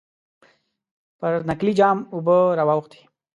[1.19, 3.01] پر نکلي جام اوبه را واوښتې.